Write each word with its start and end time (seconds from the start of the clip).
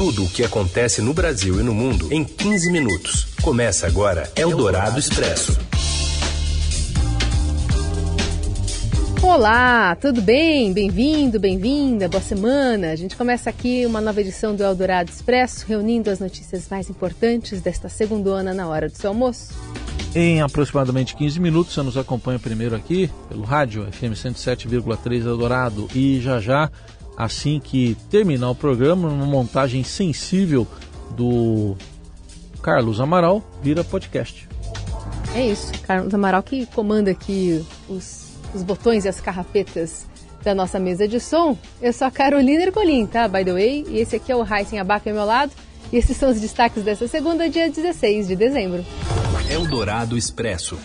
Tudo 0.00 0.24
o 0.24 0.30
que 0.30 0.42
acontece 0.42 1.02
no 1.02 1.12
Brasil 1.12 1.60
e 1.60 1.62
no 1.62 1.74
mundo 1.74 2.10
em 2.10 2.24
15 2.24 2.72
minutos. 2.72 3.26
Começa 3.42 3.86
agora 3.86 4.32
Eldorado 4.34 4.98
Expresso. 4.98 5.58
Olá, 9.22 9.94
tudo 9.96 10.22
bem? 10.22 10.72
Bem-vindo, 10.72 11.38
bem-vinda, 11.38 12.08
boa 12.08 12.22
semana. 12.22 12.92
A 12.92 12.96
gente 12.96 13.14
começa 13.14 13.50
aqui 13.50 13.84
uma 13.84 14.00
nova 14.00 14.22
edição 14.22 14.56
do 14.56 14.62
Eldorado 14.62 15.10
Expresso, 15.10 15.66
reunindo 15.68 16.08
as 16.08 16.18
notícias 16.18 16.66
mais 16.70 16.88
importantes 16.88 17.60
desta 17.60 17.90
segunda 17.90 18.42
na 18.42 18.66
hora 18.68 18.88
do 18.88 18.96
seu 18.96 19.10
almoço. 19.10 19.52
Em 20.14 20.40
aproximadamente 20.40 21.14
15 21.14 21.38
minutos, 21.38 21.74
você 21.74 21.82
nos 21.82 21.98
acompanha 21.98 22.38
primeiro 22.38 22.74
aqui 22.74 23.10
pelo 23.28 23.42
rádio 23.42 23.86
FM 23.92 24.14
107,3 24.14 25.26
Eldorado 25.26 25.90
e 25.94 26.18
já 26.22 26.40
já 26.40 26.70
assim 27.24 27.60
que 27.60 27.96
terminar 28.10 28.50
o 28.50 28.54
programa, 28.54 29.08
uma 29.08 29.26
montagem 29.26 29.84
sensível 29.84 30.66
do 31.10 31.76
Carlos 32.62 33.00
Amaral 33.00 33.42
vira 33.62 33.84
podcast. 33.84 34.48
É 35.34 35.46
isso, 35.46 35.72
Carlos 35.82 36.12
Amaral 36.14 36.42
que 36.42 36.66
comanda 36.66 37.10
aqui 37.10 37.64
os, 37.88 38.32
os 38.54 38.62
botões 38.62 39.04
e 39.04 39.08
as 39.08 39.20
carrapetas 39.20 40.06
da 40.42 40.54
nossa 40.54 40.78
mesa 40.78 41.06
de 41.06 41.20
som. 41.20 41.56
Eu 41.80 41.92
sou 41.92 42.06
a 42.06 42.10
Carolina 42.10 42.62
Ercolim, 42.62 43.06
tá? 43.06 43.28
By 43.28 43.44
the 43.44 43.52
way, 43.52 43.84
e 43.88 43.98
esse 43.98 44.16
aqui 44.16 44.32
é 44.32 44.36
o 44.36 44.44
Heisen 44.44 44.80
Abaca 44.80 45.10
ao 45.10 45.14
meu 45.14 45.24
lado. 45.24 45.52
E 45.92 45.96
esses 45.96 46.16
são 46.16 46.30
os 46.30 46.40
destaques 46.40 46.82
dessa 46.82 47.06
segunda, 47.06 47.50
dia 47.50 47.68
16 47.68 48.28
de 48.28 48.36
dezembro. 48.36 48.84
Eldorado 49.50 50.16
Expresso. 50.16 50.78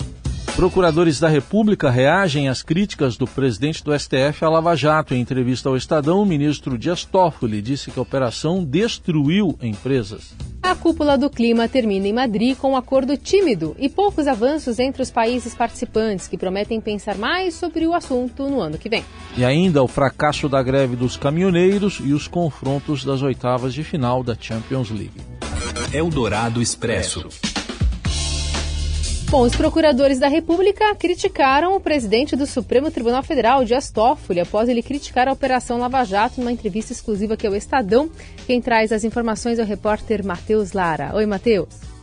Procuradores 0.55 1.19
da 1.19 1.27
República 1.27 1.89
reagem 1.89 2.47
às 2.47 2.63
críticas 2.63 3.17
do 3.17 3.27
presidente 3.27 3.83
do 3.83 3.91
STF 3.97 4.45
à 4.45 4.49
Lava 4.49 4.73
Jato. 4.73 5.13
Em 5.13 5.19
entrevista 5.19 5.67
ao 5.67 5.75
Estadão, 5.75 6.21
o 6.21 6.25
ministro 6.25 6.77
Dias 6.77 7.03
Toffoli 7.03 7.61
disse 7.61 7.91
que 7.91 7.99
a 7.99 8.01
operação 8.01 8.63
destruiu 8.63 9.57
empresas. 9.61 10.33
A 10.63 10.73
cúpula 10.73 11.17
do 11.17 11.29
clima 11.29 11.67
termina 11.67 12.07
em 12.07 12.13
Madrid 12.13 12.55
com 12.57 12.71
um 12.71 12.77
acordo 12.77 13.17
tímido 13.17 13.75
e 13.77 13.89
poucos 13.89 14.27
avanços 14.27 14.79
entre 14.79 15.01
os 15.01 15.11
países 15.11 15.53
participantes, 15.53 16.29
que 16.29 16.37
prometem 16.37 16.79
pensar 16.79 17.17
mais 17.17 17.53
sobre 17.55 17.85
o 17.85 17.93
assunto 17.93 18.49
no 18.49 18.61
ano 18.61 18.77
que 18.77 18.87
vem. 18.87 19.03
E 19.35 19.43
ainda 19.43 19.83
o 19.83 19.89
fracasso 19.89 20.47
da 20.47 20.63
greve 20.63 20.95
dos 20.95 21.17
caminhoneiros 21.17 22.01
e 22.01 22.13
os 22.13 22.29
confrontos 22.29 23.03
das 23.03 23.21
oitavas 23.21 23.73
de 23.73 23.83
final 23.83 24.23
da 24.23 24.37
Champions 24.39 24.89
League. 24.89 25.21
Eldorado 25.93 26.61
Expresso. 26.61 27.27
Bom, 29.35 29.41
os 29.41 29.53
procuradores 29.53 30.17
da 30.17 30.29
República 30.29 30.95
criticaram 30.95 31.75
o 31.75 31.79
presidente 31.81 32.37
do 32.37 32.45
Supremo 32.45 32.89
Tribunal 32.89 33.21
Federal, 33.21 33.65
Dias 33.65 33.91
Toffoli, 33.91 34.39
após 34.39 34.69
ele 34.69 34.81
criticar 34.81 35.27
a 35.27 35.33
Operação 35.33 35.77
Lava 35.77 36.05
Jato 36.05 36.39
numa 36.39 36.53
entrevista 36.53 36.93
exclusiva 36.93 37.33
aqui 37.33 37.45
ao 37.45 37.53
Estadão. 37.53 38.09
Quem 38.47 38.61
traz 38.61 38.93
as 38.93 39.03
informações 39.03 39.59
é 39.59 39.61
o 39.61 39.65
repórter 39.65 40.25
Matheus 40.25 40.71
Lara. 40.71 41.13
Oi, 41.13 41.25
Matheus. 41.25 41.94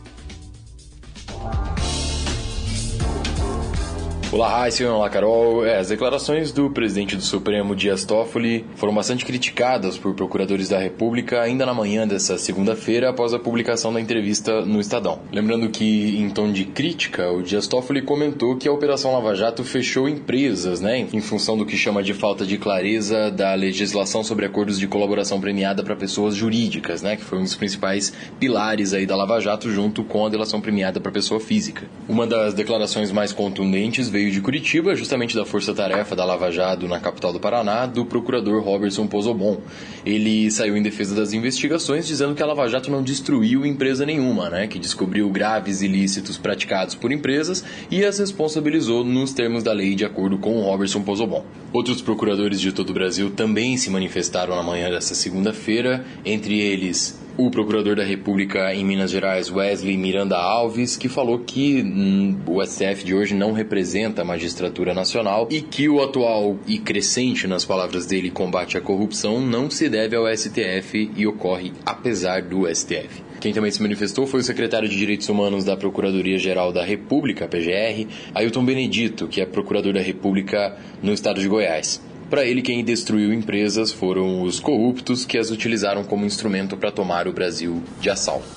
Olá, 4.33 4.49
Raíssa, 4.49 4.91
olá, 4.91 5.07
Carol. 5.11 5.63
É, 5.63 5.77
as 5.77 5.89
declarações 5.89 6.51
do 6.51 6.67
presidente 6.67 7.15
do 7.15 7.21
Supremo, 7.21 7.75
Dias 7.75 8.03
Toffoli, 8.03 8.65
foram 8.75 8.91
bastante 8.91 9.23
criticadas 9.23 9.95
por 9.95 10.15
procuradores 10.15 10.67
da 10.67 10.79
República 10.79 11.39
ainda 11.39 11.67
na 11.67 11.73
manhã 11.73 12.07
dessa 12.07 12.35
segunda-feira, 12.39 13.11
após 13.11 13.31
a 13.35 13.37
publicação 13.37 13.93
da 13.93 14.01
entrevista 14.01 14.65
no 14.65 14.79
Estadão. 14.79 15.19
Lembrando 15.31 15.69
que, 15.69 16.17
em 16.17 16.31
tom 16.31 16.51
de 16.51 16.65
crítica, 16.65 17.31
o 17.31 17.43
Dias 17.43 17.67
Toffoli 17.67 18.01
comentou 18.01 18.57
que 18.57 18.67
a 18.67 18.71
Operação 18.71 19.13
Lava 19.13 19.35
Jato 19.35 19.63
fechou 19.63 20.09
empresas, 20.09 20.81
né, 20.81 21.07
em 21.13 21.21
função 21.21 21.55
do 21.55 21.63
que 21.63 21.77
chama 21.77 22.01
de 22.01 22.15
falta 22.15 22.43
de 22.43 22.57
clareza 22.57 23.29
da 23.29 23.53
legislação 23.53 24.23
sobre 24.23 24.47
acordos 24.47 24.79
de 24.79 24.87
colaboração 24.87 25.39
premiada 25.39 25.83
para 25.83 25.95
pessoas 25.95 26.33
jurídicas, 26.33 27.03
né, 27.03 27.15
que 27.15 27.23
foi 27.23 27.37
um 27.37 27.43
dos 27.43 27.55
principais 27.55 28.11
pilares 28.39 28.93
aí 28.93 29.05
da 29.05 29.15
Lava 29.15 29.39
Jato, 29.39 29.69
junto 29.69 30.03
com 30.03 30.25
a 30.25 30.29
delação 30.29 30.59
premiada 30.59 30.99
para 30.99 31.11
pessoa 31.11 31.39
física. 31.39 31.85
Uma 32.09 32.25
das 32.25 32.55
declarações 32.55 33.11
mais 33.11 33.31
contundentes 33.31 34.09
veio 34.09 34.22
veio 34.23 34.31
de 34.31 34.39
Curitiba, 34.39 34.95
justamente 34.95 35.35
da 35.35 35.45
Força 35.45 35.73
Tarefa 35.73 36.15
da 36.15 36.23
Lava 36.23 36.49
Jato 36.49 36.87
na 36.87 36.99
capital 36.99 37.33
do 37.33 37.39
Paraná, 37.39 37.85
do 37.85 38.05
procurador 38.05 38.63
Robertson 38.63 39.05
Pozobon. 39.05 39.57
Ele 40.05 40.49
saiu 40.49 40.77
em 40.77 40.81
defesa 40.81 41.13
das 41.13 41.33
investigações, 41.33 42.07
dizendo 42.07 42.33
que 42.33 42.41
a 42.41 42.45
Lava 42.45 42.67
Jato 42.69 42.89
não 42.89 43.03
destruiu 43.03 43.65
empresa 43.65 44.05
nenhuma, 44.05 44.49
né, 44.49 44.67
que 44.67 44.79
descobriu 44.79 45.29
graves 45.29 45.81
ilícitos 45.81 46.37
praticados 46.37 46.95
por 46.95 47.11
empresas 47.11 47.65
e 47.91 48.05
as 48.05 48.17
responsabilizou 48.17 49.03
nos 49.03 49.33
termos 49.33 49.61
da 49.61 49.73
lei 49.73 49.93
de 49.93 50.05
acordo 50.05 50.37
com 50.37 50.61
Robertson 50.61 51.01
Pozobon. 51.01 51.43
Outros 51.73 52.01
procuradores 52.01 52.61
de 52.61 52.71
todo 52.71 52.91
o 52.91 52.93
Brasil 52.93 53.31
também 53.31 53.75
se 53.75 53.89
manifestaram 53.89 54.55
na 54.55 54.63
manhã 54.63 54.89
desta 54.89 55.15
segunda-feira, 55.15 56.05
entre 56.23 56.59
eles 56.59 57.22
o 57.37 57.49
procurador 57.49 57.95
da 57.95 58.03
República 58.03 58.73
em 58.73 58.85
Minas 58.85 59.11
Gerais, 59.11 59.49
Wesley 59.49 59.97
Miranda 59.97 60.37
Alves, 60.37 60.95
que 60.95 61.09
falou 61.09 61.39
que 61.39 61.81
hum, 61.81 62.37
o 62.45 62.63
STF 62.63 63.03
de 63.03 63.15
hoje 63.15 63.33
não 63.33 63.53
representa 63.53 64.21
a 64.21 64.25
magistratura 64.25 64.93
nacional 64.93 65.47
e 65.49 65.61
que 65.61 65.89
o 65.89 66.01
atual 66.01 66.57
e 66.67 66.77
crescente, 66.77 67.47
nas 67.47 67.65
palavras 67.65 68.05
dele, 68.05 68.29
combate 68.29 68.77
à 68.77 68.81
corrupção 68.81 69.41
não 69.41 69.69
se 69.69 69.89
deve 69.89 70.15
ao 70.15 70.25
STF 70.27 71.11
e 71.15 71.25
ocorre 71.25 71.73
apesar 71.85 72.43
do 72.43 72.67
STF. 72.73 73.23
Quem 73.39 73.51
também 73.51 73.71
se 73.71 73.81
manifestou 73.81 74.25
foi 74.25 74.39
o 74.39 74.43
secretário 74.43 74.87
de 74.87 74.95
Direitos 74.95 75.27
Humanos 75.27 75.65
da 75.65 75.75
Procuradoria-Geral 75.75 76.71
da 76.71 76.85
República, 76.85 77.47
PGR, 77.47 78.07
Ailton 78.33 78.63
Benedito, 78.63 79.27
que 79.27 79.41
é 79.41 79.45
procurador 79.45 79.93
da 79.93 80.01
República 80.01 80.77
no 81.01 81.11
estado 81.11 81.41
de 81.41 81.47
Goiás. 81.49 82.01
Para 82.33 82.47
ele, 82.47 82.63
quem 82.63 82.83
destruiu 82.83 83.31
empresas 83.31 83.91
foram 83.91 84.41
os 84.41 84.59
corruptos 84.59 85.23
que 85.23 85.37
as 85.37 85.51
utilizaram 85.51 86.03
como 86.03 86.25
instrumento 86.25 86.75
para 86.75 86.91
tomar 86.91 87.27
o 87.27 87.31
Brasil 87.31 87.83
de 88.01 88.09
assalto. 88.09 88.47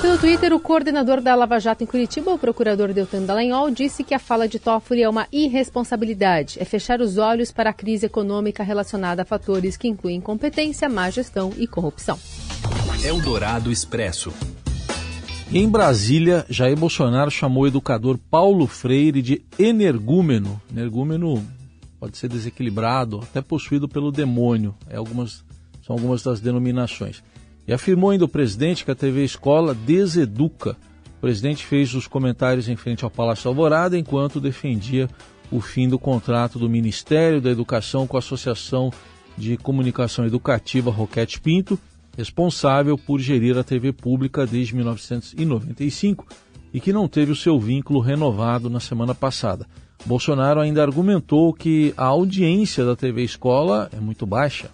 Pelo 0.00 0.16
Twitter, 0.16 0.54
o 0.54 0.58
coordenador 0.58 1.20
da 1.20 1.34
Lava 1.34 1.60
Jato 1.60 1.84
em 1.84 1.86
Curitiba, 1.86 2.32
o 2.32 2.38
procurador 2.38 2.94
Deltan 2.94 3.24
Dallagnol, 3.24 3.70
disse 3.70 4.02
que 4.02 4.14
a 4.14 4.18
fala 4.18 4.48
de 4.48 4.58
Toffoli 4.58 5.02
é 5.02 5.08
uma 5.10 5.28
irresponsabilidade, 5.30 6.56
é 6.58 6.64
fechar 6.64 7.02
os 7.02 7.18
olhos 7.18 7.52
para 7.52 7.68
a 7.68 7.74
crise 7.74 8.06
econômica 8.06 8.62
relacionada 8.62 9.20
a 9.20 9.26
fatores 9.26 9.76
que 9.76 9.88
incluem 9.88 10.16
incompetência, 10.16 10.88
má 10.88 11.10
gestão 11.10 11.52
e 11.58 11.66
corrupção. 11.66 12.18
Eldorado 13.04 13.70
Expresso. 13.70 14.32
Em 15.52 15.68
Brasília, 15.68 16.44
Jair 16.48 16.76
Bolsonaro 16.76 17.30
chamou 17.30 17.64
o 17.64 17.66
educador 17.66 18.18
Paulo 18.30 18.66
Freire 18.66 19.20
de 19.20 19.42
energúmeno. 19.58 20.60
Energúmeno 20.72 21.44
pode 22.00 22.16
ser 22.16 22.28
desequilibrado, 22.28 23.20
até 23.20 23.40
possuído 23.40 23.88
pelo 23.88 24.10
demônio. 24.10 24.74
É 24.88 24.96
algumas, 24.96 25.44
são 25.86 25.94
algumas 25.94 26.22
das 26.22 26.40
denominações. 26.40 27.22
E 27.68 27.72
afirmou 27.72 28.10
ainda 28.10 28.24
o 28.24 28.28
presidente 28.28 28.84
que 28.84 28.90
a 28.90 28.94
TV 28.94 29.24
Escola 29.24 29.74
deseduca. 29.74 30.76
O 31.18 31.20
presidente 31.20 31.64
fez 31.64 31.94
os 31.94 32.06
comentários 32.06 32.68
em 32.68 32.76
frente 32.76 33.04
ao 33.04 33.10
Palácio 33.10 33.48
Alvorada 33.48 33.98
enquanto 33.98 34.40
defendia 34.40 35.08
o 35.50 35.60
fim 35.60 35.88
do 35.88 35.98
contrato 35.98 36.58
do 36.58 36.68
Ministério 36.68 37.40
da 37.40 37.50
Educação 37.50 38.06
com 38.06 38.16
a 38.16 38.20
Associação 38.20 38.90
de 39.36 39.56
Comunicação 39.56 40.26
Educativa 40.26 40.90
Roquete 40.90 41.40
Pinto 41.40 41.78
responsável 42.16 42.96
por 42.96 43.20
gerir 43.20 43.56
a 43.58 43.64
TV 43.64 43.92
pública 43.92 44.46
desde 44.46 44.74
1995 44.74 46.26
e 46.72 46.80
que 46.80 46.92
não 46.92 47.06
teve 47.06 47.32
o 47.32 47.36
seu 47.36 47.58
vínculo 47.58 48.00
renovado 48.00 48.68
na 48.68 48.80
semana 48.80 49.14
passada. 49.14 49.66
Bolsonaro 50.04 50.60
ainda 50.60 50.82
argumentou 50.82 51.52
que 51.52 51.94
a 51.96 52.04
audiência 52.04 52.84
da 52.84 52.96
TV 52.96 53.22
Escola 53.22 53.88
é 53.92 54.00
muito 54.00 54.26
baixa. 54.26 54.70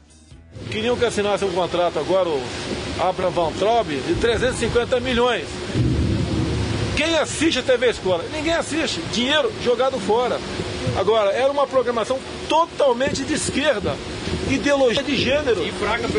Queriam 0.70 0.96
que 0.96 1.04
assinasse 1.04 1.44
um 1.44 1.52
contrato 1.52 1.98
agora, 1.98 2.28
o 2.28 2.42
Abraham 3.00 3.30
Van 3.30 3.52
Traub, 3.52 3.88
de 3.88 4.14
350 4.14 5.00
milhões. 5.00 5.44
Quem 6.96 7.16
assiste 7.16 7.60
a 7.60 7.62
TV 7.62 7.90
Escola? 7.90 8.24
Ninguém 8.32 8.52
assiste. 8.52 9.00
Dinheiro 9.12 9.50
jogado 9.64 9.98
fora. 9.98 10.38
Agora, 10.98 11.30
era 11.30 11.50
uma 11.50 11.66
programação 11.66 12.18
totalmente 12.48 13.24
de 13.24 13.34
esquerda 13.34 13.94
ideologia 14.48 15.02
de 15.02 15.16
gênero. 15.16 15.60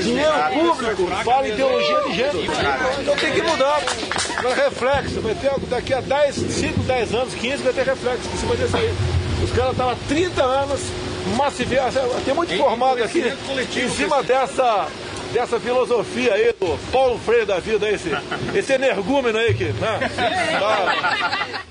Dinheiro 0.02 0.34
público 0.54 1.08
fala 1.24 1.48
ideologia 1.48 2.02
de 2.02 2.16
gênero. 2.16 2.40
Então 3.02 3.16
tem 3.16 3.34
que 3.34 3.42
mudar. 3.42 3.82
Agora, 4.38 4.56
reflexo. 4.56 5.22
Vai 5.22 5.36
ter 5.36 5.52
daqui 5.68 5.94
a 5.94 6.02
10, 6.02 6.36
5, 6.36 6.80
10 6.82 7.14
anos, 7.14 7.34
15, 7.34 7.64
vai 7.64 7.74
ter 7.74 7.86
reflexo 7.86 8.30
em 8.34 8.38
cima 8.38 8.56
desse 8.56 8.76
aí. 8.76 8.94
Os 9.44 9.52
caras 9.52 9.72
estavam 9.72 9.94
há 9.94 9.98
30 10.08 10.44
anos 10.44 10.82
massificados. 11.36 11.96
Tem 12.26 12.34
muito 12.34 12.56
formado 12.58 13.04
aqui 13.04 13.24
em 13.76 13.90
cima 13.90 14.24
dessa 14.24 14.88
dessa 15.32 15.60
filosofia 15.60 16.34
aí 16.34 16.54
do 16.60 16.78
Paulo 16.92 17.18
Freire 17.20 17.46
da 17.46 17.60
vida, 17.60 17.90
esse, 17.90 18.12
esse 18.54 18.74
energúmeno 18.74 19.38
aí 19.38 19.54
que. 19.54 19.66
Né? 19.66 20.00
Tá. 20.60 21.62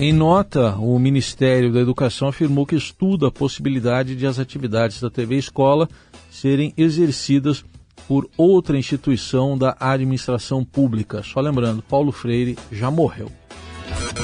Em 0.00 0.12
nota, 0.12 0.76
o 0.76 0.96
Ministério 0.96 1.72
da 1.72 1.80
Educação 1.80 2.28
afirmou 2.28 2.64
que 2.64 2.76
estuda 2.76 3.26
a 3.26 3.32
possibilidade 3.32 4.14
de 4.14 4.28
as 4.28 4.38
atividades 4.38 5.00
da 5.00 5.10
TV 5.10 5.36
Escola 5.36 5.88
serem 6.30 6.72
exercidas 6.76 7.64
por 8.06 8.30
outra 8.36 8.78
instituição 8.78 9.58
da 9.58 9.76
administração 9.80 10.64
pública. 10.64 11.24
Só 11.24 11.40
lembrando, 11.40 11.82
Paulo 11.82 12.12
Freire 12.12 12.56
já 12.70 12.92
morreu. 12.92 13.28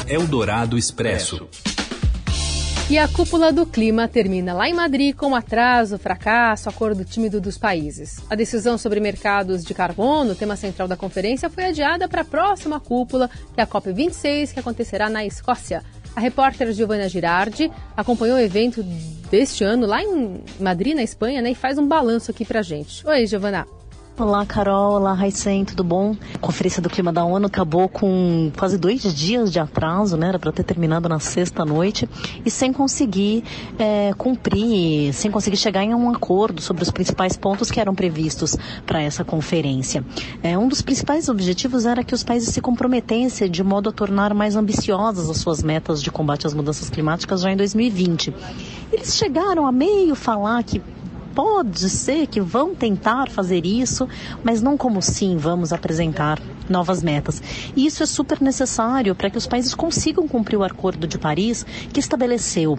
Eldorado 0.06 0.78
Expresso. 0.78 1.48
E 2.90 2.98
a 2.98 3.08
cúpula 3.08 3.50
do 3.50 3.64
clima 3.64 4.06
termina 4.06 4.52
lá 4.52 4.68
em 4.68 4.74
Madrid 4.74 5.16
com 5.16 5.34
atraso, 5.34 5.98
fracasso, 5.98 6.68
acordo 6.68 7.02
tímido 7.02 7.40
dos 7.40 7.56
países. 7.56 8.18
A 8.28 8.34
decisão 8.34 8.76
sobre 8.76 9.00
mercados 9.00 9.64
de 9.64 9.72
carbono, 9.72 10.34
tema 10.34 10.54
central 10.54 10.86
da 10.86 10.94
conferência, 10.94 11.48
foi 11.48 11.64
adiada 11.64 12.06
para 12.06 12.20
a 12.20 12.24
próxima 12.26 12.78
cúpula, 12.78 13.30
que 13.54 13.60
é 13.60 13.62
a 13.62 13.66
COP26, 13.66 14.52
que 14.52 14.60
acontecerá 14.60 15.08
na 15.08 15.24
Escócia. 15.24 15.82
A 16.14 16.20
repórter 16.20 16.70
Giovanna 16.72 17.08
Girardi 17.08 17.72
acompanhou 17.96 18.36
o 18.36 18.40
evento 18.40 18.82
deste 19.30 19.64
ano 19.64 19.86
lá 19.86 20.02
em 20.02 20.44
Madrid, 20.60 20.94
na 20.94 21.02
Espanha, 21.02 21.40
né, 21.40 21.52
e 21.52 21.54
faz 21.54 21.78
um 21.78 21.88
balanço 21.88 22.30
aqui 22.30 22.44
para 22.44 22.60
gente. 22.60 23.04
Oi, 23.06 23.26
Giovanna. 23.26 23.66
Olá, 24.16 24.46
Carol. 24.46 24.92
Olá, 24.92 25.12
Raicen, 25.12 25.64
tudo 25.64 25.82
bom? 25.82 26.14
A 26.34 26.38
Conferência 26.38 26.80
do 26.80 26.88
Clima 26.88 27.12
da 27.12 27.24
ONU 27.24 27.48
acabou 27.48 27.88
com 27.88 28.48
quase 28.56 28.78
dois 28.78 29.02
dias 29.12 29.50
de 29.50 29.58
atraso, 29.58 30.16
né? 30.16 30.28
Era 30.28 30.38
para 30.38 30.52
ter 30.52 30.62
terminado 30.62 31.08
na 31.08 31.18
sexta 31.18 31.64
noite 31.64 32.08
e 32.46 32.48
sem 32.48 32.72
conseguir 32.72 33.42
é, 33.76 34.14
cumprir, 34.16 35.12
sem 35.12 35.32
conseguir 35.32 35.56
chegar 35.56 35.82
em 35.82 35.92
um 35.96 36.08
acordo 36.08 36.62
sobre 36.62 36.84
os 36.84 36.92
principais 36.92 37.36
pontos 37.36 37.72
que 37.72 37.80
eram 37.80 37.92
previstos 37.92 38.56
para 38.86 39.02
essa 39.02 39.24
conferência. 39.24 40.04
É, 40.44 40.56
um 40.56 40.68
dos 40.68 40.80
principais 40.80 41.28
objetivos 41.28 41.84
era 41.84 42.04
que 42.04 42.14
os 42.14 42.22
países 42.22 42.54
se 42.54 42.60
comprometessem 42.60 43.50
de 43.50 43.64
modo 43.64 43.88
a 43.88 43.92
tornar 43.92 44.32
mais 44.32 44.54
ambiciosas 44.54 45.28
as 45.28 45.38
suas 45.38 45.60
metas 45.60 46.00
de 46.00 46.12
combate 46.12 46.46
às 46.46 46.54
mudanças 46.54 46.88
climáticas 46.88 47.40
já 47.40 47.50
em 47.50 47.56
2020. 47.56 48.32
Eles 48.92 49.16
chegaram 49.16 49.66
a 49.66 49.72
meio 49.72 50.14
falar 50.14 50.62
que 50.62 50.80
pode 51.34 51.90
ser 51.90 52.26
que 52.26 52.40
vão 52.40 52.74
tentar 52.74 53.28
fazer 53.28 53.66
isso, 53.66 54.08
mas 54.42 54.62
não 54.62 54.76
como 54.76 55.02
sim 55.02 55.36
vamos 55.36 55.72
apresentar 55.72 56.40
novas 56.68 57.02
metas. 57.02 57.42
E 57.76 57.86
isso 57.86 58.02
é 58.02 58.06
super 58.06 58.40
necessário 58.40 59.14
para 59.14 59.28
que 59.28 59.38
os 59.38 59.46
países 59.46 59.74
consigam 59.74 60.28
cumprir 60.28 60.56
o 60.56 60.64
Acordo 60.64 61.06
de 61.06 61.18
Paris, 61.18 61.66
que 61.92 62.00
estabeleceu 62.00 62.78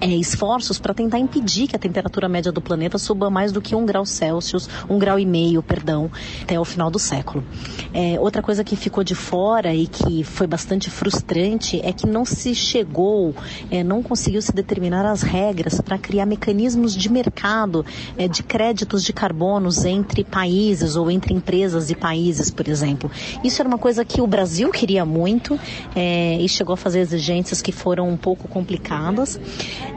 é, 0.00 0.06
esforços 0.06 0.78
para 0.78 0.94
tentar 0.94 1.18
impedir 1.18 1.66
que 1.66 1.76
a 1.76 1.78
temperatura 1.78 2.28
média 2.28 2.52
do 2.52 2.60
planeta 2.60 2.98
suba 2.98 3.30
mais 3.30 3.52
do 3.52 3.60
que 3.60 3.74
um 3.74 3.84
grau 3.84 4.06
Celsius, 4.06 4.68
um 4.88 4.98
grau 4.98 5.18
e 5.18 5.26
meio, 5.26 5.62
perdão, 5.62 6.10
até 6.42 6.58
o 6.58 6.64
final 6.64 6.90
do 6.90 6.98
século. 6.98 7.44
É, 7.92 8.18
outra 8.20 8.42
coisa 8.42 8.62
que 8.62 8.76
ficou 8.76 9.02
de 9.02 9.14
fora 9.14 9.74
e 9.74 9.86
que 9.86 10.22
foi 10.24 10.46
bastante 10.46 10.90
frustrante 10.90 11.80
é 11.82 11.92
que 11.92 12.06
não 12.06 12.24
se 12.24 12.54
chegou, 12.54 13.34
é, 13.70 13.82
não 13.82 14.02
conseguiu 14.02 14.42
se 14.42 14.52
determinar 14.52 15.04
as 15.04 15.22
regras 15.22 15.80
para 15.80 15.98
criar 15.98 16.26
mecanismos 16.26 16.94
de 16.94 17.10
mercado 17.10 17.84
é, 18.16 18.28
de 18.28 18.42
créditos 18.42 19.02
de 19.02 19.12
carbonos 19.12 19.84
entre 19.84 20.24
países 20.24 20.96
ou 20.96 21.10
entre 21.10 21.34
empresas 21.34 21.90
e 21.90 21.94
países, 21.94 22.50
por 22.50 22.68
exemplo. 22.68 23.10
Isso 23.42 23.60
era 23.60 23.68
uma 23.68 23.78
coisa 23.78 24.04
que 24.04 24.20
o 24.20 24.26
Brasil 24.26 24.70
queria 24.70 25.04
muito 25.04 25.58
é, 25.94 26.38
e 26.40 26.48
chegou 26.48 26.74
a 26.74 26.76
fazer 26.76 27.00
exigências 27.00 27.60
que 27.60 27.72
foram 27.72 28.08
um 28.08 28.16
pouco 28.16 28.48
complicadas. 28.48 29.38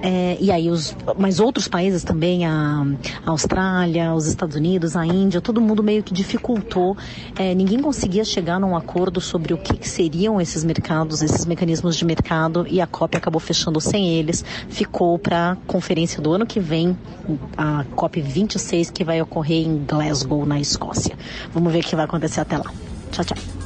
É, 0.01 0.37
e 0.39 0.51
aí 0.51 0.69
os, 0.69 0.95
mas 1.17 1.39
outros 1.39 1.67
países 1.67 2.03
também, 2.03 2.45
a, 2.45 2.85
a, 3.25 3.29
Austrália, 3.31 4.13
os 4.13 4.27
Estados 4.27 4.55
Unidos, 4.55 4.95
a 4.95 5.05
Índia, 5.05 5.41
todo 5.41 5.61
mundo 5.61 5.83
meio 5.83 6.03
que 6.03 6.13
dificultou. 6.13 6.97
É, 7.37 7.53
ninguém 7.53 7.79
conseguia 7.81 8.23
chegar 8.23 8.59
num 8.59 8.75
acordo 8.75 9.21
sobre 9.21 9.53
o 9.53 9.57
que, 9.57 9.75
que, 9.77 9.87
seriam 9.87 10.39
esses 10.39 10.63
mercados, 10.63 11.21
esses 11.21 11.45
mecanismos 11.45 11.95
de 11.95 12.05
mercado, 12.05 12.65
e 12.69 12.81
a 12.81 12.87
COP 12.87 13.17
acabou 13.17 13.39
fechando 13.39 13.79
sem 13.79 14.09
eles. 14.09 14.43
Ficou 14.69 15.17
para 15.19 15.51
a 15.51 15.55
conferência 15.67 16.21
do 16.21 16.31
ano 16.31 16.45
que 16.45 16.59
vem, 16.59 16.97
a 17.57 17.83
COP 17.95 18.21
26, 18.21 18.89
que 18.91 19.03
vai 19.03 19.21
ocorrer 19.21 19.67
em 19.67 19.83
Glasgow, 19.85 20.45
na 20.45 20.59
Escócia. 20.59 21.17
Vamos 21.53 21.71
ver 21.71 21.79
o 21.79 21.83
que 21.83 21.95
vai 21.95 22.05
acontecer 22.05 22.41
até 22.41 22.57
lá. 22.57 22.71
Tchau, 23.11 23.25
tchau. 23.25 23.60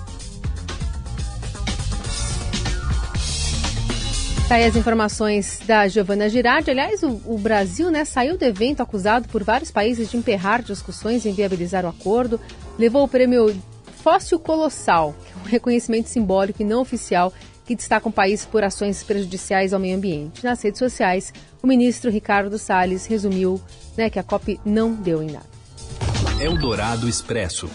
Tá 4.56 4.60
aí 4.60 4.68
as 4.68 4.78
informações 4.78 5.60
da 5.68 5.86
Giovana 5.86 6.30
Girardi. 6.30 6.72
Aliás, 6.72 7.04
o, 7.04 7.22
o, 7.26 7.38
Brasil 7.38 7.92
né, 7.92 8.06
saiu 8.06 8.38
do 8.38 8.44
evento 8.44 8.80
acusado 8.80 9.28
por 9.28 9.44
vários 9.44 9.70
países 9.70 10.10
de 10.10 10.16
emperrar 10.16 10.64
discussões 10.64 11.26
e 11.26 11.30
inviabilizar 11.30 11.84
o 11.84 11.90
acordo. 11.90 12.40
Levou 12.80 13.04
o 13.04 13.08
prêmio 13.08 13.54
Fóssil 14.02 14.40
Colossal, 14.40 15.14
é 15.30 15.38
um 15.38 15.44
reconhecimento 15.44 16.08
simbólico 16.08 16.62
e 16.62 16.66
não 16.66 16.80
oficial 16.80 17.34
que 17.66 17.76
destaca 17.76 18.08
um 18.08 18.14
país 18.14 18.46
por 18.46 18.64
ações 18.64 19.04
prejudiciais 19.04 19.74
ao 19.74 19.80
meio 19.82 19.98
ambiente. 19.98 20.42
Nas 20.42 20.64
redes 20.64 20.80
sociais, 20.80 21.34
o 21.62 21.68
ministro 21.68 22.10
Ricardo 22.10 22.58
Salles 22.58 23.06
resumiu 23.08 23.62
né, 23.98 24.10
que 24.10 24.20
a 24.20 24.24
COP 24.24 24.58
não 24.64 24.94
deu 24.94 25.22
em 25.22 25.32
nada. 25.32 25.50
Eldorado 26.40 27.10
Expresso. 27.10 27.70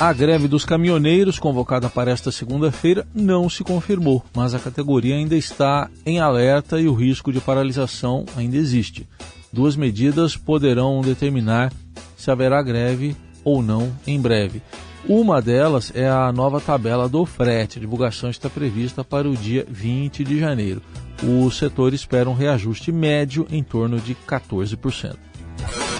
A 0.00 0.12
greve 0.12 0.48
dos 0.48 0.64
caminhoneiros, 0.64 1.38
convocada 1.38 1.88
para 1.88 2.10
esta 2.10 2.32
segunda-feira, 2.32 3.06
não 3.14 3.48
se 3.48 3.62
confirmou, 3.62 4.24
mas 4.34 4.52
a 4.52 4.58
categoria 4.58 5.14
ainda 5.14 5.36
está 5.36 5.88
em 6.04 6.18
alerta 6.18 6.80
e 6.80 6.88
o 6.88 6.94
risco 6.94 7.32
de 7.32 7.40
paralisação 7.40 8.26
ainda 8.36 8.56
existe. 8.56 9.06
Duas 9.52 9.76
medidas 9.76 10.36
poderão 10.36 11.00
determinar 11.00 11.72
se 12.16 12.30
haverá 12.30 12.60
greve 12.60 13.16
ou 13.44 13.62
não 13.62 13.92
em 14.04 14.20
breve. 14.20 14.60
Uma 15.08 15.40
delas 15.40 15.92
é 15.94 16.08
a 16.08 16.32
nova 16.32 16.60
tabela 16.60 17.08
do 17.08 17.24
frete. 17.24 17.78
A 17.78 17.80
divulgação 17.80 18.30
está 18.30 18.50
prevista 18.50 19.04
para 19.04 19.28
o 19.28 19.36
dia 19.36 19.64
20 19.68 20.24
de 20.24 20.40
janeiro. 20.40 20.82
O 21.22 21.48
setor 21.50 21.94
espera 21.94 22.28
um 22.28 22.34
reajuste 22.34 22.90
médio 22.90 23.46
em 23.50 23.62
torno 23.62 24.00
de 24.00 24.16
14%. 24.26 25.16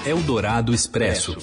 Eldorado 0.05 0.75
Expresso. 0.75 1.37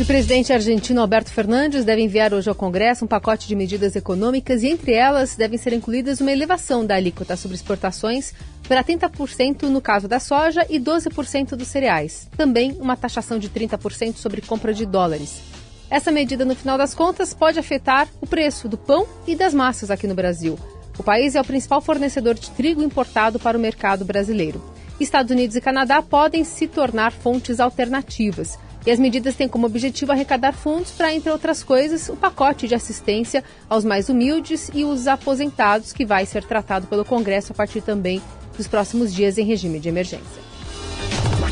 O 0.00 0.04
presidente 0.06 0.50
argentino 0.50 1.02
Alberto 1.02 1.30
Fernandes 1.30 1.84
deve 1.84 2.00
enviar 2.00 2.32
hoje 2.32 2.48
ao 2.48 2.54
Congresso 2.54 3.04
um 3.04 3.08
pacote 3.08 3.46
de 3.46 3.54
medidas 3.54 3.94
econômicas 3.94 4.62
e, 4.62 4.68
entre 4.68 4.94
elas, 4.94 5.36
devem 5.36 5.58
ser 5.58 5.74
incluídas 5.74 6.22
uma 6.22 6.32
elevação 6.32 6.86
da 6.86 6.94
alíquota 6.94 7.36
sobre 7.36 7.54
exportações 7.54 8.32
para 8.66 8.82
30% 8.82 9.64
no 9.64 9.78
caso 9.78 10.08
da 10.08 10.18
soja 10.18 10.66
e 10.70 10.80
12% 10.80 11.50
dos 11.50 11.68
cereais. 11.68 12.30
Também 12.34 12.72
uma 12.80 12.96
taxação 12.96 13.38
de 13.38 13.50
30% 13.50 14.16
sobre 14.16 14.40
compra 14.40 14.72
de 14.72 14.86
dólares. 14.86 15.42
Essa 15.90 16.10
medida, 16.10 16.46
no 16.46 16.56
final 16.56 16.78
das 16.78 16.94
contas, 16.94 17.34
pode 17.34 17.58
afetar 17.58 18.08
o 18.22 18.26
preço 18.26 18.70
do 18.70 18.78
pão 18.78 19.06
e 19.26 19.36
das 19.36 19.52
massas 19.52 19.90
aqui 19.90 20.06
no 20.06 20.14
Brasil. 20.14 20.58
O 20.98 21.02
país 21.02 21.34
é 21.34 21.40
o 21.42 21.44
principal 21.44 21.82
fornecedor 21.82 22.34
de 22.34 22.50
trigo 22.52 22.82
importado 22.82 23.38
para 23.38 23.58
o 23.58 23.60
mercado 23.60 24.06
brasileiro. 24.06 24.64
Estados 24.98 25.30
Unidos 25.30 25.56
e 25.56 25.60
Canadá 25.60 26.00
podem 26.00 26.42
se 26.42 26.66
tornar 26.66 27.12
fontes 27.12 27.60
alternativas. 27.60 28.58
E 28.86 28.90
as 28.90 28.98
medidas 28.98 29.34
têm 29.34 29.48
como 29.48 29.66
objetivo 29.66 30.12
arrecadar 30.12 30.52
fundos 30.52 30.90
para, 30.92 31.14
entre 31.14 31.30
outras 31.30 31.62
coisas, 31.62 32.08
o 32.08 32.16
pacote 32.16 32.66
de 32.66 32.74
assistência 32.74 33.44
aos 33.68 33.84
mais 33.84 34.08
humildes 34.08 34.70
e 34.72 34.84
os 34.84 35.06
aposentados, 35.06 35.92
que 35.92 36.06
vai 36.06 36.24
ser 36.24 36.44
tratado 36.44 36.86
pelo 36.86 37.04
Congresso 37.04 37.52
a 37.52 37.54
partir 37.54 37.82
também 37.82 38.22
dos 38.56 38.66
próximos 38.66 39.12
dias 39.12 39.36
em 39.38 39.44
regime 39.44 39.78
de 39.78 39.88
emergência. 39.88 40.42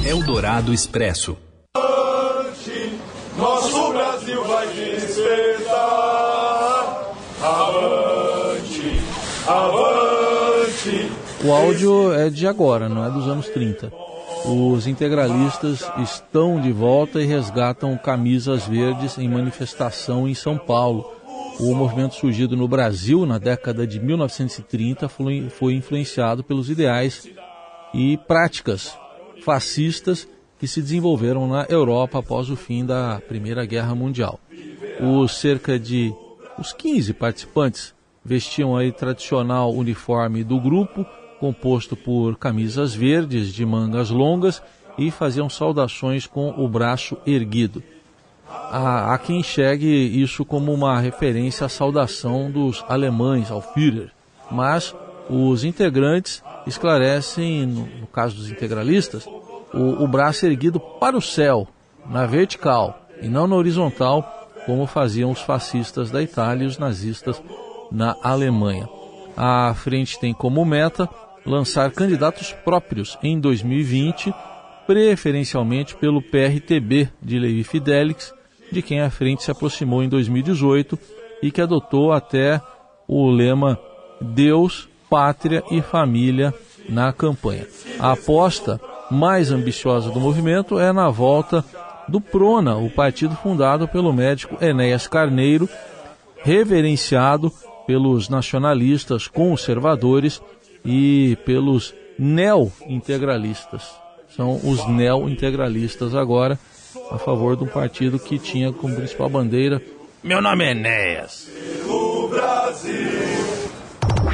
Eldorado 0.06 0.72
Expresso. 0.72 1.36
Nosso 3.36 3.92
Brasil 3.92 4.42
vai 4.44 4.66
despertar. 4.68 5.68
Avante, 7.40 9.00
avante. 9.46 9.97
O 11.48 11.52
áudio 11.54 12.12
é 12.12 12.28
de 12.28 12.46
agora, 12.46 12.90
não 12.90 13.02
é 13.02 13.10
dos 13.10 13.26
anos 13.26 13.48
30. 13.48 13.90
Os 14.44 14.86
integralistas 14.86 15.82
estão 15.96 16.60
de 16.60 16.70
volta 16.70 17.22
e 17.22 17.24
resgatam 17.24 17.96
camisas 17.96 18.66
verdes 18.66 19.16
em 19.16 19.26
manifestação 19.30 20.28
em 20.28 20.34
São 20.34 20.58
Paulo. 20.58 21.10
O 21.58 21.74
movimento 21.74 22.16
surgido 22.16 22.54
no 22.54 22.68
Brasil 22.68 23.24
na 23.24 23.38
década 23.38 23.86
de 23.86 23.98
1930 23.98 25.08
foi 25.08 25.72
influenciado 25.72 26.44
pelos 26.44 26.68
ideais 26.68 27.26
e 27.94 28.18
práticas 28.28 28.94
fascistas 29.42 30.28
que 30.58 30.68
se 30.68 30.82
desenvolveram 30.82 31.48
na 31.48 31.64
Europa 31.70 32.18
após 32.18 32.50
o 32.50 32.56
fim 32.56 32.84
da 32.84 33.22
Primeira 33.26 33.64
Guerra 33.64 33.94
Mundial. 33.94 34.38
Os 35.00 35.40
cerca 35.40 35.78
de 35.78 36.12
os 36.58 36.74
15 36.74 37.14
participantes 37.14 37.94
vestiam 38.22 38.76
aí 38.76 38.92
tradicional 38.92 39.72
uniforme 39.72 40.44
do 40.44 40.60
grupo 40.60 41.06
composto 41.38 41.96
por 41.96 42.36
camisas 42.36 42.94
verdes 42.94 43.52
de 43.52 43.64
mangas 43.64 44.10
longas 44.10 44.62
e 44.96 45.10
faziam 45.10 45.48
saudações 45.48 46.26
com 46.26 46.50
o 46.50 46.68
braço 46.68 47.16
erguido. 47.26 47.82
Há, 48.48 49.14
há 49.14 49.18
quem 49.18 49.40
enxergue 49.40 49.86
isso 49.86 50.44
como 50.44 50.72
uma 50.72 50.98
referência 50.98 51.66
à 51.66 51.68
saudação 51.68 52.50
dos 52.50 52.84
alemães 52.88 53.50
ao 53.50 53.60
Führer, 53.60 54.10
mas 54.50 54.94
os 55.28 55.64
integrantes 55.64 56.42
esclarecem, 56.66 57.66
no, 57.66 57.86
no 58.00 58.06
caso 58.06 58.36
dos 58.36 58.50
integralistas, 58.50 59.26
o, 59.72 60.02
o 60.02 60.08
braço 60.08 60.46
erguido 60.46 60.80
para 60.80 61.16
o 61.16 61.22
céu, 61.22 61.68
na 62.06 62.26
vertical 62.26 63.06
e 63.20 63.28
não 63.28 63.46
na 63.46 63.56
horizontal, 63.56 64.48
como 64.64 64.86
faziam 64.86 65.30
os 65.30 65.40
fascistas 65.40 66.10
da 66.10 66.22
Itália 66.22 66.64
e 66.64 66.66
os 66.66 66.78
nazistas 66.78 67.40
na 67.90 68.16
Alemanha. 68.22 68.88
A 69.36 69.72
frente 69.74 70.18
tem 70.18 70.34
como 70.34 70.64
meta 70.64 71.08
lançar 71.48 71.90
candidatos 71.90 72.52
próprios 72.52 73.18
em 73.22 73.40
2020, 73.40 74.32
preferencialmente 74.86 75.96
pelo 75.96 76.20
PRTB 76.20 77.08
de 77.22 77.38
Levi 77.38 77.64
Fidelix, 77.64 78.32
de 78.70 78.82
quem 78.82 79.00
a 79.00 79.10
frente 79.10 79.42
se 79.42 79.50
aproximou 79.50 80.02
em 80.02 80.08
2018 80.08 80.98
e 81.42 81.50
que 81.50 81.60
adotou 81.60 82.12
até 82.12 82.60
o 83.06 83.30
lema 83.30 83.78
Deus, 84.20 84.88
Pátria 85.08 85.64
e 85.70 85.80
Família 85.80 86.52
na 86.88 87.12
campanha. 87.12 87.66
A 87.98 88.12
aposta 88.12 88.78
mais 89.10 89.50
ambiciosa 89.50 90.10
do 90.10 90.20
movimento 90.20 90.78
é 90.78 90.92
na 90.92 91.08
volta 91.08 91.64
do 92.06 92.20
Prona, 92.20 92.76
o 92.76 92.90
partido 92.90 93.34
fundado 93.36 93.88
pelo 93.88 94.12
médico 94.12 94.62
Enéas 94.62 95.06
Carneiro, 95.06 95.68
reverenciado 96.42 97.50
pelos 97.86 98.28
nacionalistas 98.28 99.26
conservadores 99.26 100.42
e 100.90 101.36
pelos 101.44 101.94
neo-integralistas. 102.18 103.82
São 104.34 104.56
os 104.64 104.88
neo-integralistas 104.88 106.14
agora, 106.14 106.58
a 107.10 107.18
favor 107.18 107.56
de 107.56 107.64
um 107.64 107.66
partido 107.66 108.18
que 108.18 108.38
tinha 108.38 108.72
como 108.72 108.96
principal 108.96 109.28
bandeira 109.28 109.82
Meu 110.22 110.40
nome 110.40 110.64
é 110.64 110.70
Enéas. 110.70 111.50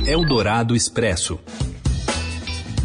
Eldorado 0.07 0.77
Expresso. 0.77 1.41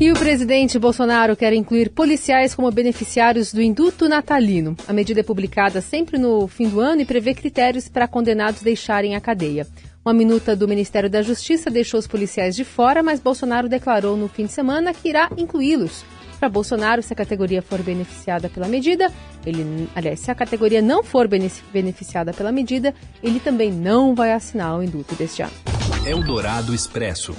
E 0.02 0.12
o 0.12 0.16
presidente 0.16 0.80
Bolsonaro 0.80 1.36
quer 1.36 1.54
incluir 1.54 1.90
policiais 1.90 2.56
como 2.56 2.72
beneficiários 2.72 3.54
do 3.54 3.62
induto 3.62 4.08
natalino. 4.08 4.76
A 4.88 4.94
medida 4.94 5.20
é 5.20 5.24
publicada 5.24 5.82
sempre 5.82 6.18
no 6.18 6.48
fim 6.48 6.70
do 6.70 6.80
ano 6.80 7.02
e 7.02 7.06
prevê 7.06 7.34
critérios 7.34 7.88
para 7.90 8.08
condenados 8.08 8.62
deixarem 8.62 9.16
a 9.16 9.22
cadeia. 9.22 9.68
Uma 10.10 10.14
minuta 10.16 10.56
do 10.56 10.68
Ministério 10.68 11.08
da 11.08 11.22
Justiça 11.22 11.70
deixou 11.70 12.00
os 12.00 12.08
policiais 12.08 12.56
de 12.56 12.64
fora, 12.64 13.04
mas 13.04 13.20
Bolsonaro 13.20 13.70
declarou 13.70 14.18
no 14.18 14.28
fim 14.28 14.48
de 14.48 14.52
semana 14.52 14.92
que 14.92 15.08
irá 15.08 15.30
incluí-los. 15.38 16.04
Para 16.40 16.50
Bolsonaro, 16.50 17.04
se 17.04 17.14
a 17.14 17.16
categoria 17.16 17.62
for 17.62 17.84
beneficiada 17.84 18.50
pela 18.50 18.68
medida, 18.68 19.14
ele, 19.46 19.88
aliás, 19.96 20.20
se 20.20 20.32
a 20.32 20.34
categoria 20.34 20.82
não 20.82 21.04
for 21.04 21.28
beneficiada 21.28 22.34
pela 22.34 22.52
medida, 22.52 22.92
ele 23.22 23.40
também 23.40 23.72
não 23.72 24.16
vai 24.16 24.34
assinar 24.34 24.80
o 24.80 24.82
induto 24.82 25.14
deste 25.14 25.44
ano. 25.44 25.54
Eldorado 26.04 26.74
Expresso. 26.74 27.36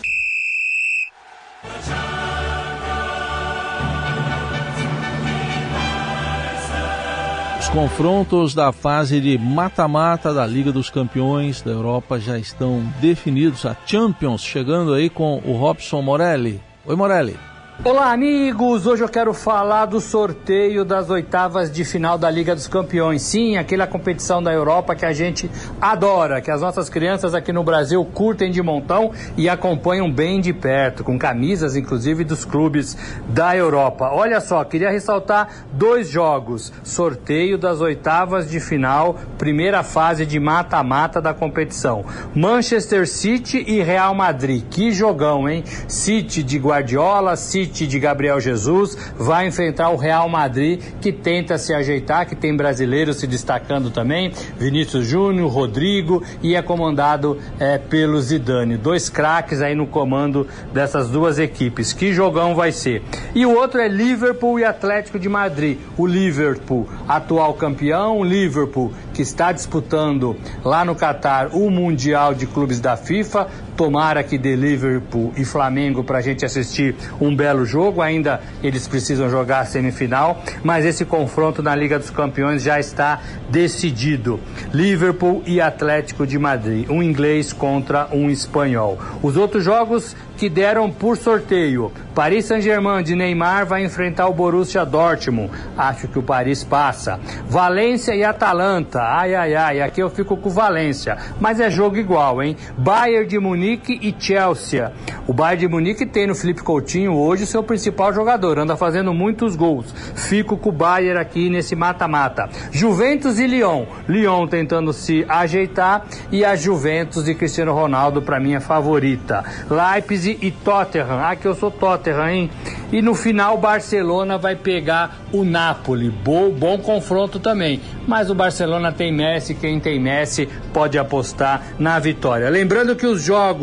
Confrontos 7.73 8.53
da 8.53 8.73
fase 8.73 9.21
de 9.21 9.39
mata-mata 9.39 10.35
da 10.35 10.45
Liga 10.45 10.73
dos 10.73 10.91
Campeões 10.91 11.63
da 11.63 11.71
Europa 11.71 12.19
já 12.19 12.37
estão 12.37 12.83
definidos. 13.01 13.65
A 13.65 13.77
Champions 13.87 14.43
chegando 14.43 14.93
aí 14.93 15.09
com 15.09 15.41
o 15.45 15.53
Robson 15.53 16.03
Morelli. 16.03 16.61
Oi, 16.85 16.97
Morelli. 16.97 17.50
Olá, 17.83 18.13
amigos! 18.13 18.87
Hoje 18.87 19.03
eu 19.03 19.09
quero 19.09 19.33
falar 19.33 19.87
do 19.87 20.03
sorteio 20.03 20.85
das 20.85 21.09
oitavas 21.09 21.73
de 21.73 21.83
final 21.83 22.19
da 22.19 22.29
Liga 22.29 22.55
dos 22.55 22.69
Campeões. 22.69 23.23
Sim, 23.23 23.57
aquela 23.57 23.87
competição 23.87 24.43
da 24.43 24.53
Europa 24.53 24.95
que 24.95 25.07
a 25.07 25.15
gente 25.15 25.51
adora, 25.81 26.43
que 26.43 26.51
as 26.51 26.61
nossas 26.61 26.91
crianças 26.91 27.35
aqui 27.35 27.55
no 27.55 27.65
Brasil 27.65 28.05
curtem 28.05 28.51
de 28.51 28.61
montão 28.61 29.13
e 29.35 29.49
acompanham 29.49 30.13
bem 30.13 30.43
de 30.43 30.53
perto, 30.53 31.03
com 31.03 31.19
camisas 31.19 31.75
inclusive 31.75 32.23
dos 32.23 32.45
clubes 32.45 32.99
da 33.31 33.57
Europa. 33.57 34.11
Olha 34.13 34.43
só, 34.43 34.63
queria 34.63 34.91
ressaltar 34.91 35.65
dois 35.73 36.11
jogos: 36.11 36.71
sorteio 36.85 37.57
das 37.57 37.81
oitavas 37.81 38.51
de 38.51 38.61
final, 38.61 39.17
primeira 39.39 39.83
fase 39.83 40.27
de 40.27 40.39
mata-mata 40.39 41.19
da 41.19 41.33
competição. 41.33 42.05
Manchester 42.35 43.09
City 43.09 43.65
e 43.67 43.83
Real 43.83 44.15
Madrid. 44.15 44.65
Que 44.69 44.93
jogão, 44.93 45.49
hein? 45.49 45.65
City 45.89 46.43
de 46.43 46.59
Guardiola, 46.59 47.37
City 47.37 47.70
City 47.71 47.87
de 47.87 48.01
Gabriel 48.01 48.41
Jesus 48.41 48.97
vai 49.17 49.47
enfrentar 49.47 49.91
o 49.91 49.97
Real 49.97 50.29
Madrid, 50.29 50.81
que 51.01 51.13
tenta 51.13 51.57
se 51.57 51.73
ajeitar, 51.73 52.27
que 52.27 52.35
tem 52.35 52.57
brasileiros 52.57 53.19
se 53.19 53.27
destacando 53.27 53.91
também, 53.91 54.33
Vinícius 54.59 55.07
Júnior, 55.07 55.51
Rodrigo, 55.51 56.23
e 56.43 56.57
é 56.57 56.63
comandado 56.63 57.39
é, 57.59 57.79
pelo 57.79 58.21
Zidane. 58.21 58.77
Dois 58.77 59.09
craques 59.09 59.63
aí 59.63 59.75
no 59.75 59.87
comando 59.87 60.47
dessas 60.73 61.09
duas 61.09 61.39
equipes. 61.39 61.93
Que 61.93 62.13
jogão 62.13 62.55
vai 62.55 62.73
ser? 62.73 63.03
E 63.35 63.47
o 63.47 63.57
outro 63.57 63.81
é 63.81 63.89
Liverpool 63.89 64.59
e 64.59 64.65
Atlético 64.65 65.19
de 65.19 65.29
Madrid. 65.29 65.79
O 65.97 66.07
Liverpool, 66.07 66.89
atual 67.09 67.55
campeão, 67.55 68.25
Liverpool 68.25 68.93
que 69.15 69.23
está 69.23 69.53
disputando 69.53 70.37
lá 70.65 70.85
no 70.85 70.95
Catar 70.95 71.49
o 71.53 71.71
Mundial 71.71 72.35
de 72.35 72.47
Clubes 72.47 72.81
da 72.81 72.97
FIFA. 72.97 73.49
Tomara 73.81 74.23
que 74.23 74.37
dê 74.37 74.57
Liverpool 74.57 75.33
e 75.39 75.43
Flamengo 75.43 76.05
para 76.05 76.19
a 76.19 76.21
gente 76.21 76.45
assistir 76.45 76.95
um 77.19 77.35
belo 77.35 77.65
jogo. 77.65 78.03
Ainda 78.03 78.43
eles 78.63 78.87
precisam 78.87 79.31
jogar 79.31 79.61
a 79.61 79.65
semifinal, 79.65 80.45
mas 80.63 80.85
esse 80.85 81.07
confronto 81.07 81.63
na 81.63 81.75
Liga 81.75 81.99
dos 81.99 82.11
Campeões 82.11 82.63
já 82.63 82.79
está 82.79 83.23
decidido. 83.49 84.39
Liverpool 84.71 85.43
e 85.47 85.63
Atlético 85.63 86.27
de 86.27 86.39
Madrid, 86.39 86.91
um 86.91 87.03
inglês 87.03 87.55
contra 87.55 88.07
um 88.13 88.29
espanhol. 88.29 88.99
Os 89.23 89.39
outros 89.39 89.65
jogos 89.65 90.15
que 90.37 90.49
deram 90.49 90.91
por 90.91 91.19
sorteio. 91.19 91.93
Paris 92.15 92.47
Saint-Germain 92.47 93.03
de 93.03 93.15
Neymar 93.15 93.67
vai 93.67 93.85
enfrentar 93.85 94.27
o 94.27 94.33
Borussia 94.33 94.87
Dortmund. 94.87 95.51
Acho 95.77 96.09
que 96.09 96.19
o 96.19 96.23
Paris 96.23 96.65
passa. 96.65 97.21
Valência 97.47 98.15
e 98.15 98.25
Atalanta. 98.25 99.03
Ai, 99.03 99.35
ai, 99.35 99.55
ai. 99.55 99.83
Aqui 99.83 100.03
eu 100.03 100.09
fico 100.09 100.39
com 100.39 100.49
Valência. 100.49 101.19
Mas 101.39 101.61
é 101.61 101.71
jogo 101.71 101.99
igual, 101.99 102.43
hein? 102.43 102.57
Bayern 102.79 103.27
de 103.27 103.39
Munique 103.39 103.70
e 103.73 104.15
Chelsea. 104.19 104.93
O 105.27 105.33
Bayern 105.33 105.61
de 105.61 105.69
Munique 105.69 106.07
tem 106.07 106.27
no 106.27 106.35
Felipe 106.35 106.63
Coutinho 106.63 107.15
hoje 107.15 107.47
seu 107.47 107.63
principal 107.63 108.13
jogador. 108.13 108.59
Anda 108.59 108.77
fazendo 108.77 109.15
muitos 109.15 109.55
gols. 109.55 109.95
Fico 110.15 110.57
com 110.57 110.71
o 110.71 110.73
Bayern 110.73 111.21
aqui 111.21 111.49
nesse 111.49 111.77
mata-mata. 111.77 112.49
Juventus 112.73 113.39
e 113.39 113.47
Lyon. 113.47 113.85
Lyon 114.09 114.47
tentando 114.47 114.93
se 114.93 115.25
ajeitar 115.29 116.07
e 116.33 116.45
a 116.45 116.57
Juventus 116.57 117.25
de 117.25 117.35
Cristiano 117.35 117.73
Ronaldo 117.73 118.23
para 118.23 118.41
minha 118.41 118.61
favorita. 118.61 119.45
Leipzig 119.69 120.39
e 120.43 120.51
Tottenham. 120.51 121.21
Ah, 121.21 121.37
que 121.37 121.47
eu 121.47 121.55
sou 121.55 121.71
Tottenham, 121.71 122.29
hein? 122.29 122.51
E 122.93 123.01
no 123.01 123.15
final, 123.15 123.57
Barcelona 123.57 124.37
vai 124.37 124.57
pegar 124.57 125.21
o 125.33 125.45
Napoli. 125.45 126.11
Bom, 126.11 126.51
bom 126.51 126.79
confronto 126.79 127.39
também. 127.39 127.81
Mas 128.07 128.31
o 128.31 128.35
Barcelona 128.35 128.91
tem 128.91 129.13
Messi, 129.13 129.55
quem 129.55 129.79
tem 129.79 130.01
Messi 130.01 130.49
pode 130.73 130.99
apostar 130.99 131.63
na 131.79 131.99
vitória. 132.01 132.49
Lembrando 132.51 132.97
que 132.97 133.07
os 133.07 133.23
jogos 133.23 133.60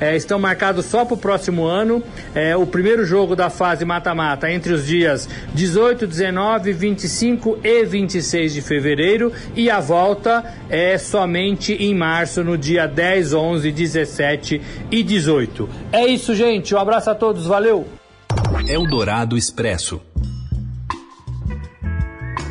é, 0.00 0.16
estão 0.16 0.38
marcados 0.38 0.86
só 0.86 1.04
para 1.04 1.14
o 1.14 1.16
próximo 1.16 1.64
ano. 1.64 2.02
É, 2.34 2.56
o 2.56 2.66
primeiro 2.66 3.04
jogo 3.04 3.34
da 3.34 3.50
fase 3.50 3.84
mata-mata 3.84 4.50
entre 4.50 4.72
os 4.72 4.86
dias 4.86 5.28
18, 5.54 6.06
19, 6.06 6.72
25 6.72 7.58
e 7.62 7.84
26 7.84 8.54
de 8.54 8.62
fevereiro. 8.62 9.32
E 9.54 9.70
a 9.70 9.80
volta 9.80 10.44
é 10.68 10.96
somente 10.98 11.72
em 11.74 11.94
março, 11.94 12.44
no 12.44 12.56
dia 12.56 12.86
10, 12.86 13.32
11, 13.32 13.72
17 13.72 14.60
e 14.90 15.02
18. 15.02 15.68
É 15.92 16.06
isso, 16.06 16.34
gente. 16.34 16.74
Um 16.74 16.78
abraço 16.78 17.10
a 17.10 17.14
todos. 17.14 17.46
Valeu! 17.46 17.86
Eldorado 18.68 19.36
Expresso. 19.36 20.00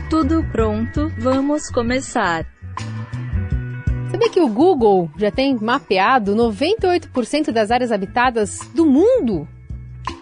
Tudo 0.09 0.43
pronto, 0.51 1.09
vamos 1.17 1.69
começar. 1.69 2.45
Sabia 4.21 4.33
que 4.33 4.39
o 4.39 4.47
Google 4.47 5.09
já 5.17 5.31
tem 5.31 5.57
mapeado 5.59 6.35
98% 6.35 7.49
das 7.51 7.71
áreas 7.71 7.91
habitadas 7.91 8.59
do 8.75 8.85
mundo? 8.85 9.47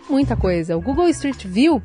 Muita 0.09 0.37
coisa. 0.37 0.77
O 0.77 0.81
Google 0.81 1.09
Street 1.09 1.45
View 1.45 1.83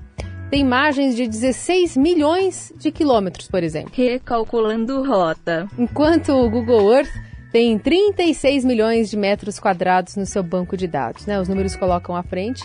tem 0.48 0.60
imagens 0.60 1.16
de 1.16 1.26
16 1.26 1.96
milhões 1.96 2.72
de 2.76 2.92
quilômetros, 2.92 3.48
por 3.48 3.64
exemplo. 3.64 3.90
Recalculando 3.92 5.02
rota. 5.02 5.68
Enquanto 5.76 6.28
o 6.30 6.48
Google 6.48 6.94
Earth 6.94 7.10
tem 7.50 7.76
36 7.80 8.64
milhões 8.64 9.10
de 9.10 9.16
metros 9.16 9.58
quadrados 9.58 10.14
no 10.14 10.24
seu 10.24 10.44
banco 10.44 10.76
de 10.76 10.86
dados. 10.86 11.26
Né? 11.26 11.40
Os 11.40 11.48
números 11.48 11.74
colocam 11.74 12.14
à 12.14 12.22
frente 12.22 12.64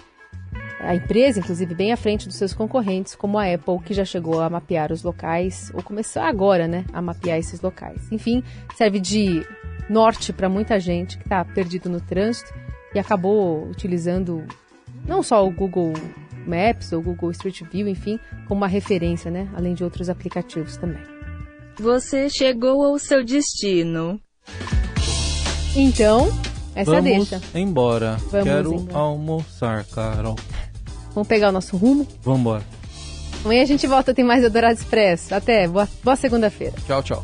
a 0.80 0.96
empresa, 0.96 1.40
inclusive, 1.40 1.76
bem 1.76 1.92
à 1.92 1.98
frente 1.98 2.28
dos 2.28 2.38
seus 2.38 2.54
concorrentes, 2.54 3.16
como 3.16 3.38
a 3.38 3.54
Apple, 3.54 3.80
que 3.84 3.94
já 3.94 4.06
chegou 4.06 4.42
a 4.42 4.50
mapear 4.50 4.92
os 4.92 5.04
locais, 5.04 5.72
ou 5.74 5.84
começou 5.84 6.22
agora, 6.22 6.68
né, 6.68 6.86
a 6.94 7.02
mapear 7.02 7.38
esses 7.38 7.62
locais. 7.62 8.10
Enfim, 8.12 8.44
serve 8.76 9.00
de 9.00 9.46
norte 9.90 10.32
para 10.32 10.48
muita 10.48 10.80
gente 10.80 11.18
que 11.18 11.24
está 11.24 11.44
perdido 11.44 11.90
no 11.90 12.00
trânsito 12.00 12.54
e 12.94 13.00
acabou 13.00 13.68
utilizando 13.68 14.44
não 15.06 15.22
só 15.22 15.46
o 15.46 15.52
Google 15.52 15.94
Maps 16.48 16.94
ou 16.94 17.02
Google 17.02 17.32
Street 17.32 17.62
View, 17.72 17.88
enfim, 17.88 18.20
como 18.48 18.62
uma 18.62 18.68
referência, 18.68 19.30
né, 19.30 19.50
além 19.56 19.74
de 19.74 19.84
outros 19.84 20.10
aplicativos 20.10 20.78
também. 20.78 21.04
Você 21.78 22.30
chegou 22.30 22.84
ao 22.84 22.98
seu 22.98 23.24
destino. 23.24 24.20
Então, 25.76 26.28
essa 26.76 26.92
Vamos 26.92 27.30
deixa. 27.30 27.42
embora. 27.54 28.18
Vamos 28.32 28.44
Quero 28.48 28.74
embora. 28.74 28.98
almoçar, 28.98 29.86
Carol. 29.86 30.36
Vamos 31.14 31.28
pegar 31.28 31.50
o 31.50 31.52
nosso 31.52 31.78
rumo? 31.78 32.08
Vamos 32.24 32.40
embora. 32.40 32.64
Amanhã 33.44 33.64
a 33.64 33.66
gente 33.66 33.88
volta, 33.88 34.14
tem 34.14 34.26
mais 34.26 34.44
Eldorado 34.44 34.76
Expresso. 34.76 35.34
Até, 35.34 35.68
boa, 35.68 35.88
boa 36.04 36.16
segunda-feira. 36.16 36.74
Tchau, 36.86 37.02
tchau. 37.04 37.24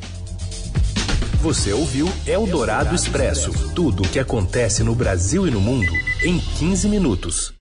Você 1.42 1.74
ouviu 1.74 2.10
Eldorado 2.26 2.96
Expresso 2.96 3.52
tudo 3.76 4.02
o 4.02 4.10
que 4.10 4.18
acontece 4.18 4.82
no 4.82 4.96
Brasil 4.96 5.48
e 5.48 5.52
no 5.52 5.62
mundo 5.62 5.92
em 6.24 6.40
15 6.40 6.90
minutos. 6.90 7.54